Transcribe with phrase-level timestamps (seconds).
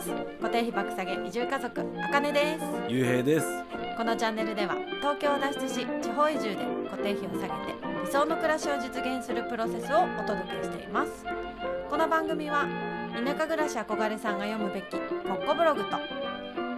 [0.00, 0.10] ます。
[0.40, 2.64] 固定費爆下げ移住家族あかねです。
[2.88, 3.46] ゆうへいです。
[3.96, 6.56] このチャンネルでは東京を脱出し地方移住で
[6.90, 7.74] 固定費を下げて
[8.04, 11.24] 理想の暮らしを実現するプロセスをお届けしています。
[11.90, 12.66] この番組は
[13.12, 15.98] 田舎暮らし憧れさんが読むべきコッコブログと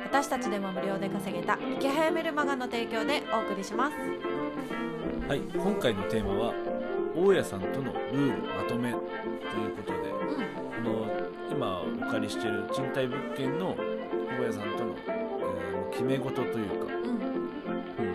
[0.05, 3.97] 私たちでも無料で稼げた池早メルマガの提供でお送りします。
[5.29, 6.55] はい今回のテーマは
[7.15, 9.99] 大家さんとのルールまとめということで
[10.35, 10.42] うん
[11.63, 13.77] 今お借りしている賃貸物件の
[14.37, 15.23] 大家さんとの、えー
[15.93, 17.05] 決め事というか、うん。
[17.05, 17.21] うん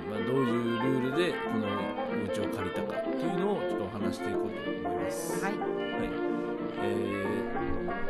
[0.10, 5.46] まあ、どういうルールでこのお家を借りたかというのをちょっとお話していこうと思います。
[5.46, 5.54] はい。
[5.54, 5.64] はい。
[6.82, 6.86] え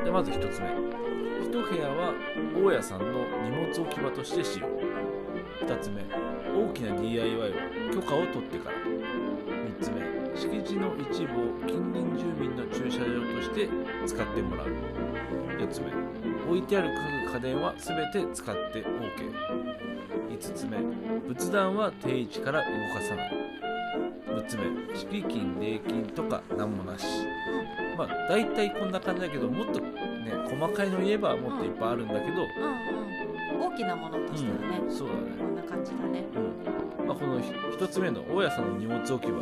[0.02, 0.68] ーでまず1つ目。
[0.68, 2.14] 1部屋は
[2.56, 3.06] 大家さんの
[3.44, 4.68] 荷物置き場として使用。
[5.68, 6.02] 2つ目。
[6.56, 7.48] 大きな DIY は
[7.94, 8.78] 許可を取ってから。
[8.78, 10.07] 3つ目
[10.38, 13.68] 敷地の一部を近隣住民の駐車場として
[14.06, 14.68] 使ってもらう。
[15.58, 15.88] 4つ目。
[16.48, 16.94] 置いてある家
[17.26, 18.86] 具家電は全て使って
[20.30, 20.78] OK5 つ目。
[21.28, 23.32] 仏壇は定位置から動かさない。
[24.28, 24.96] 6つ目。
[24.96, 27.06] 敷金礼金とか何もなし。
[27.98, 29.90] まあ大体こんな感じだけどもっとね
[30.48, 33.72] 細かいの言えばもっといっぱいあるんだけど、うんうん。
[33.74, 34.92] 大きなものとしてはね、うん。
[34.96, 35.20] そうだね。
[35.40, 36.26] こんな感じだね。
[36.36, 37.08] うん。
[37.08, 39.40] まあ、この1つ目の大家さんの荷物置き場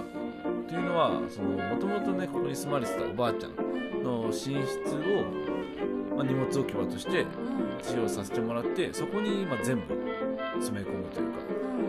[0.75, 7.27] というのはもともとねここに住まれてたおばあちゃんの寝室を、まあ、荷物置き場としてうん。
[7.81, 9.83] 使用させてもらってそこにまあ全部
[10.55, 11.39] 詰め込むというか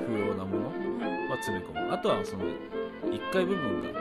[0.08, 1.28] 不要なものうん。
[1.28, 1.92] は詰め込む。
[1.92, 4.00] あとはその1階部分が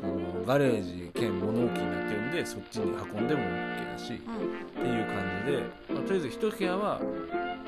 [0.00, 4.22] そのガレージ兼物置になってるんでそっちに運んでも OK だしって
[4.80, 7.00] うんいう感じで、まあ、とりあえず1部屋は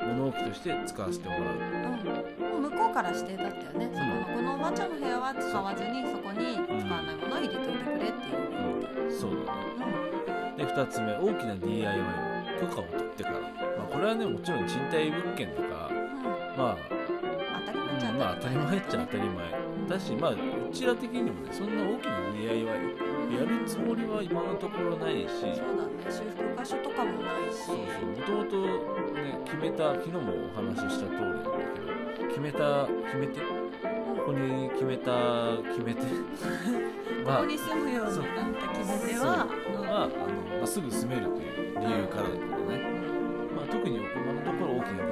[0.03, 1.82] 物置として使わせてもらう
[2.73, 8.43] 向こうから指定だったよね、そこのこのおばあちゃんの部屋は使わずにそこに使わないものを入れといてくれっていう。
[8.49, 9.63] ふうにそうだね。
[10.57, 16.57] で2つ目大きな DIY は許可を取ってから、まあ、これはねもちろん賃貸物件とかうん。
[16.57, 16.77] まあ、
[17.65, 20.37] 当たり前っちゃうんまあ当たり前っちゃ当たり前だしまあう
[20.71, 23.02] ちら的にもねそんな大きな DIY
[23.33, 25.29] やるつもりは今のところないし。
[25.29, 26.05] そうだね。
[26.09, 27.57] 修復箇所とかもないし。
[27.65, 28.37] そうそう。
[28.37, 28.67] もとも
[29.07, 36.01] とね決めた昨日もお話しした通りなんだけど決めた決めてここに決めた決めて。
[37.25, 38.25] まあここに住むようになっ
[38.61, 39.81] た決め手は、う。
[39.81, 40.17] んまああの
[40.59, 42.81] まあ、すぐ住めるという理由からだけどね、
[43.55, 45.03] まあ、特に今のところ大きな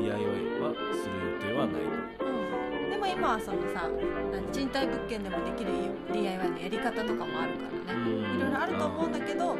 [0.00, 0.22] DIY
[0.60, 2.21] はする予定はないうんでも
[3.22, 3.88] 今はそのさ
[4.32, 5.70] 何賃貸物件でもできる
[6.12, 8.10] DIY のやり方とかもあるからね。
[8.34, 9.54] いろいろあると思うんだけど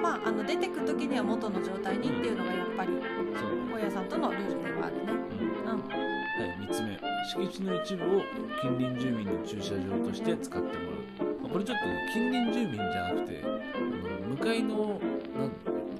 [0.00, 2.92] まああの出てく時には元の状態にっていうのがやっぱり
[3.74, 5.12] 大家さんとのルールではあるね。
[5.34, 5.66] うん。
[5.66, 5.82] うん。
[5.82, 5.96] は
[6.46, 6.96] い、3つ目。
[7.26, 8.22] 敷地の一部を
[8.62, 10.84] 近隣住民の駐車場として使っても
[11.18, 13.48] らう、まあこれちょっとね近隣住民じゃなくてあ
[14.22, 14.76] の向かいの
[15.34, 15.50] なん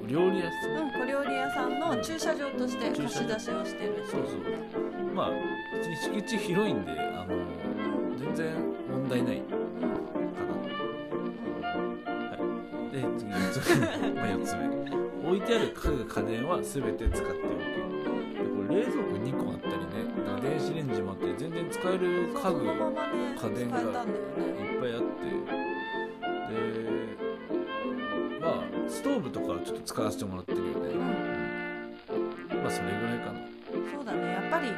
[0.05, 4.99] お料理屋さん、うん、小料理屋さんの駐車場として貸し出しをしてるそうそう。
[5.13, 5.31] まあ
[5.75, 7.08] 別に敷地広いんで
[8.39, 8.55] 然
[8.89, 9.89] 問題ないかな、
[12.29, 12.39] は
[12.89, 14.61] い、で次4つ目まあ4つ目。
[15.29, 17.49] 置いてある家具家電は全て使って OK
[18.39, 19.83] でこれ冷蔵庫2個あったりね
[20.25, 22.71] だから電子レンジもあって全然使える家具ね
[23.37, 25.19] 家電がいっぱいあって。
[26.49, 26.55] で
[28.41, 32.63] まあストーブとかはちょっと使わせてもらってるよね、うん。
[32.63, 33.58] まあそれぐらいかな
[34.09, 34.33] だね。
[34.33, 34.69] やっぱり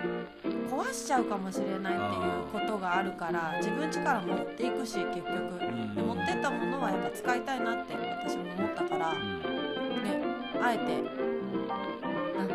[0.68, 5.28] 壊しちゃうかもしれないっていうことがあるから自分家から持っていくし結局。
[5.28, 9.18] うんで持ってったものはやっぱ使いたいなって私も思ったからね
[10.56, 10.64] うん。
[10.64, 10.84] あえて
[12.38, 12.54] なんだ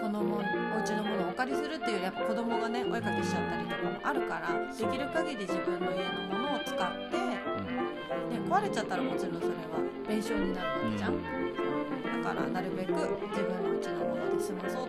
[0.00, 0.42] このもんお
[0.80, 6.76] 家のものをお借りするっていうよりやっぱ子供がねお絵かきしちゃったりとかもあるからできる限り自分の家のものを使っ
[7.10, 7.38] て、ね、
[8.48, 9.54] 壊れちゃったらもちろんそれは
[10.08, 11.20] 弁償になるわけじゃん、
[12.22, 14.85] だからなるべく自分の家のもので済まそう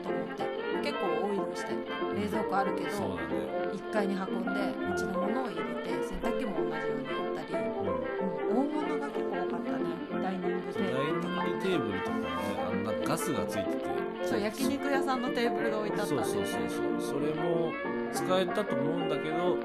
[1.63, 3.33] 構多いのして冷蔵庫あるけどそうだね、
[3.73, 7.97] 1階に運んでうちのものを入れて洗濯機も同じようにやったり、うん。
[8.07, 9.85] うん、大物が結構多かったね。
[10.21, 11.33] ダイニングテーブルとか。
[11.45, 12.27] ニングテーブルとかもね
[12.67, 13.85] あんかガスがついてて。
[14.25, 17.19] そう焼肉屋さんのテーブルが置いてあったんそうそうそうそう。
[17.21, 17.71] それも
[18.11, 19.57] 使えたと思うんだけど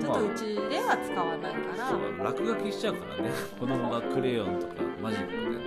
[0.00, 3.30] ちょっとうちでは使わないから、そう落書きしちゃうからね。
[3.58, 5.64] 子供がクレヨンとかマジックでね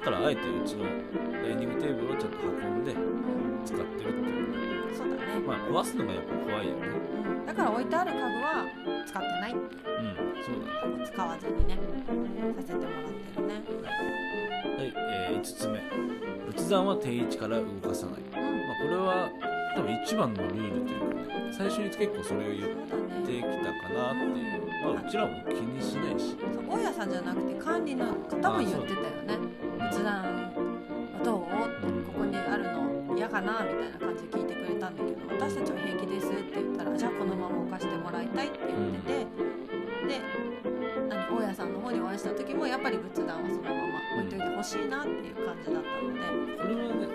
[0.00, 6.88] だからあえてうちのダイニングテーブルをちょっと運んでうん使ってるっていうねそうだね、まあ壊すのがやっぱ怖いよね。
[6.88, 8.66] うん、だから置いてある家具は
[9.06, 9.60] 使ってないうん
[10.42, 11.06] そうだね。
[11.06, 11.78] 使わずにね
[12.56, 13.54] させてもらってるね。
[14.76, 15.80] はい、えー5つ目。
[16.50, 19.30] 仏壇は定位置から動かさない、まあ、これは
[19.74, 22.60] 多分一番のルールというかね最初に結構それを言っ
[23.26, 26.36] てねきたかなっていう、まあ、うちらも気にしないし。
[26.52, 29.38] そう大家さんじゃなくて管理の方も言ってたよね。
[29.90, 30.28] 仏壇は
[31.24, 31.42] どう？
[31.42, 33.16] ってここにあるの？
[33.16, 33.64] 嫌かな？
[33.64, 39.26] みたいな感じで聞いてくれたんだけど私たちは平気ですって言ったらじゃあこのまま置かしてもらいたいって言ってて、
[40.08, 40.20] で
[41.08, 41.30] 何？
[41.30, 43.76] 大家さんの方にお会いした時もやっぱり仏壇はそのまま
[44.20, 46.20] 置いといてほしいなっていう感じだったので、
[46.56, 47.06] これはね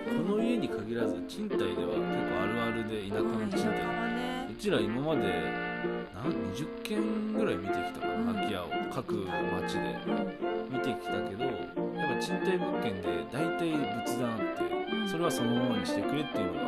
[0.46, 3.66] 家に限らず賃貸では結構あるあるで田舎の賃貸。
[3.66, 5.22] はねうちら今まで
[6.14, 9.80] 何20軒ぐらい見てきたかな、うん空き家を各町で。
[10.08, 10.56] うん。
[10.72, 13.72] 見てきたけどやっぱ賃貸物件で大体
[14.06, 15.08] 仏壇あってうん。
[15.10, 16.60] それはそのままにしてくれっていうのが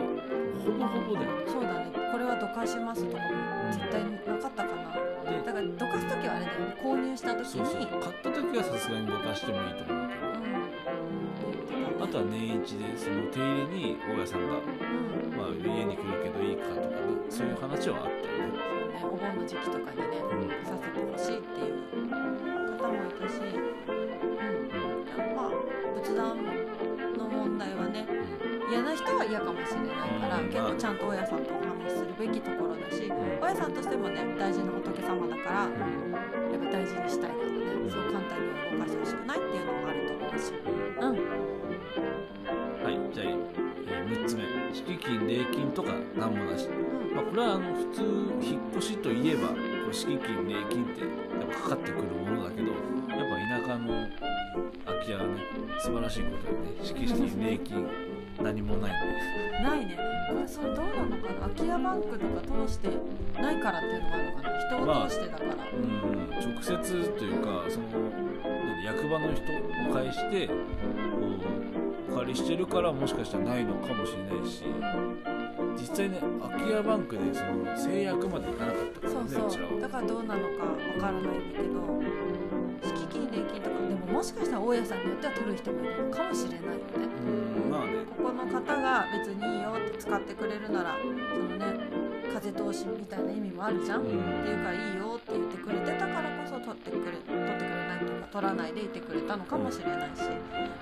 [0.63, 1.31] ほぼほぼだよ。
[1.38, 1.91] ねそうだね。
[2.12, 3.29] これはどかしますとかも
[3.71, 5.31] 絶対なかったかな。
[5.31, 6.75] でだからどかす時はあれだよね。
[6.83, 7.79] 購入した時そうそう。
[7.79, 10.37] に買った時はさすがにどかしてもいいと思うけど
[12.17, 15.37] とは年一でその手入れに大家さんが、うん。
[15.37, 18.57] まあ、家に来るけどいいかとかねそういう話はあったよね。
[18.57, 19.05] ね。
[19.05, 20.49] お盆の時期とかにねうん。
[20.65, 21.85] させてほしいっていう
[22.81, 23.69] 方もいたし、うん、
[25.37, 25.53] まあ
[25.93, 26.41] 仏壇
[27.13, 28.73] の問題はねうん。
[28.73, 30.49] 嫌な人は嫌かもしれないから、うん。
[30.49, 37.91] 結構ちゃんと大家さんとお話しするべきところだし大家さんとしてもね大事な仏様だからやっぱ大事にしたいからね、うん。
[37.91, 40.53] そう簡単には動かしてほしくないっていうのもあると思うし。
[40.97, 41.09] うん。
[41.13, 41.66] うん
[42.84, 44.44] はいじゃあ、えー、3つ目。
[44.74, 46.68] 敷金礼金とか何もなし。
[46.68, 47.16] うん。
[47.16, 48.01] まあ、これはあの普通
[48.42, 49.50] 引っ越しといえば
[49.92, 52.78] 敷金礼金ってやっぱかかってくるものだけどやっ
[53.57, 54.07] ぱ田舎の
[54.86, 55.30] 空き家はね
[55.80, 58.06] 素晴らしいことよね敷金礼金
[58.42, 58.94] 何もないん
[59.51, 59.98] でないね。
[60.30, 61.39] これそれどうなのかな？
[61.42, 62.89] 空き家バンクとか通して
[63.42, 64.60] ないからっていうのがあるのかな？
[64.60, 67.86] 人を通してだから、うん直接というかその
[68.44, 70.54] 何役場の人を介してこ
[72.10, 74.63] うお借りしてるからもしかしたらないのかもしれないし
[75.80, 79.50] 実際ね空き家バンクでその制約までいかなかったからそうねちらは。
[79.51, 86.60] そうだからどうなのかわからないんだけど敷金礼金とかでももしかしたら大家さんによっては取る人もいるのかもしれない
[88.38, 91.66] の方が別にいいよって使ってくれるならそのね
[92.34, 94.07] 風通しみたいな意味もあるじゃん、うん。
[94.07, 97.18] っていうからいいよって言ってくれてたからこそ取ってくれ
[98.31, 100.24] 取らないでいてくれたのかもしれないし、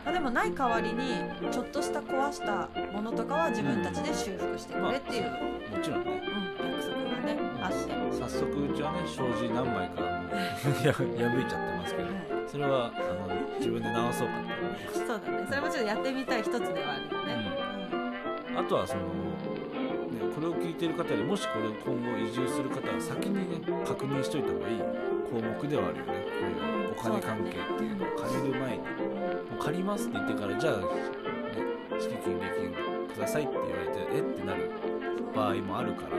[0.03, 5.31] まあ、でもない代わりにちょっとした壊したものとかは自分たちで修復してくれっていう、
[5.75, 6.21] もちろんね。
[6.59, 10.01] うん、約束がねあって、早速うちはね障子何枚か
[10.61, 12.07] 破いちゃってますけど。
[12.07, 12.25] はい。
[12.47, 14.99] それはあの自分で直そうかと思います。
[14.99, 15.45] そうだね。
[15.47, 17.65] それもちょっとやってみたい一つではあるよね、
[18.55, 19.09] あとはその、ね、
[20.35, 24.79] これを聞いてる方でもしこれを今後移住する方は先にね確認しといた方がいい
[25.31, 26.11] 項目ではあるよね。
[27.01, 28.05] こういうお金関係っていうの。
[28.05, 28.85] を借りる前にも
[29.57, 30.83] う借りますって言ってからじゃあ、ね、
[31.99, 32.73] 敷金礼金
[33.07, 34.71] くださいって言われてえってなる
[35.33, 36.17] 場合もあるから。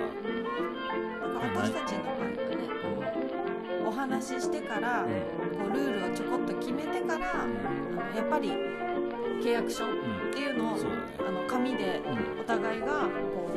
[1.36, 2.36] 私たちの場合はね
[3.86, 5.10] お話ししてから、うん。
[5.58, 8.50] こうルールをちょこっと決めてから、あのやっぱり
[9.42, 10.30] 契約書っうん。
[10.32, 11.02] ていうのをそうだね。
[11.28, 12.40] あの紙でうん。
[12.40, 13.50] お互いがこ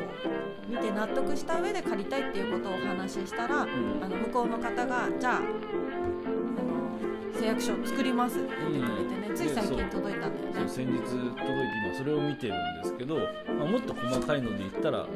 [0.68, 4.00] う見て納得した上で借りたいっていうことをお話ししたら、うん。
[4.02, 9.36] あの向こうの方がじゃああの誓約書を作りますって言ってくれてね、うん。
[9.36, 10.68] つい最近届いたんだよね。
[10.68, 11.40] 先日届いて
[11.86, 13.22] 今それを見てるんですけど、ま
[13.64, 15.06] あ、もっと細かいので言ったら、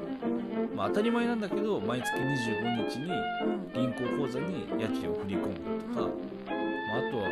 [0.75, 3.73] まあ、当たり前なんだけど毎月25日にうん。
[3.75, 5.55] 銀行口座に家賃を振り込む
[5.94, 7.23] とか、まあ、あとは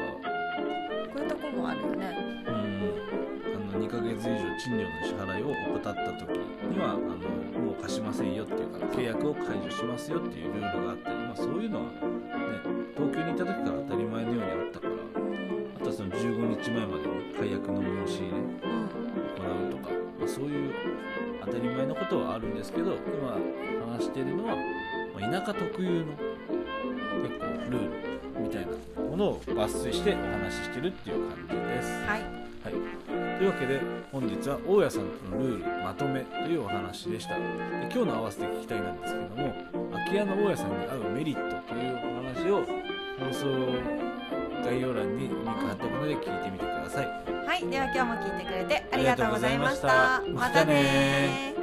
[1.13, 2.45] こういうとこもあるよね。
[2.47, 2.55] うん。
[2.55, 2.62] あの2ヶ
[4.03, 7.17] 月以上賃料の支払いを怠った時にはあの
[7.61, 11.93] もう貸しませんよっていうか契約を解除しますよっていうルールがあったり、まあ、そういうのは、ね、
[12.97, 20.75] 東京にいた時から当たり前のようにあったからあとはその15日前までに解約の申し入れうん行うとか、まあ、そういう
[21.45, 23.39] 当たり前のことはあるんですけど今
[23.93, 26.13] 話しているのは、まあ、田舎特有の
[27.23, 27.91] 結構ルー
[28.35, 31.89] ルみたいなものを抜粋してお話ししてるっていう感じです。
[32.07, 33.12] はいはい、と
[33.43, 33.81] いうわけで
[34.13, 37.35] 本日は大家さんとのルールまとめというお話でした。
[37.35, 37.43] で
[37.93, 39.55] 今日の合わせて聞きたいなんですけども
[39.91, 42.65] 空き家の大家さんに合うメリットというお話を
[43.19, 43.47] 放送
[44.65, 47.07] 概要欄にリンク貼っておくので聞いてみてください。
[47.47, 49.89] はい、では今日も聞いてくれてありがとうございました。
[49.89, 49.93] ま
[50.25, 50.33] した。
[50.33, 51.62] またねー